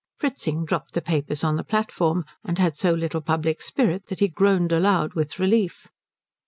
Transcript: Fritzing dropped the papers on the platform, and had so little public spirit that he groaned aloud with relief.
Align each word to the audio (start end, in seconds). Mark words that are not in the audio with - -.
Fritzing 0.17 0.65
dropped 0.65 0.95
the 0.95 1.01
papers 1.03 1.43
on 1.43 1.57
the 1.57 1.63
platform, 1.63 2.25
and 2.43 2.57
had 2.57 2.75
so 2.75 2.91
little 2.91 3.21
public 3.21 3.61
spirit 3.61 4.07
that 4.07 4.19
he 4.19 4.27
groaned 4.27 4.71
aloud 4.71 5.13
with 5.13 5.37
relief. 5.37 5.89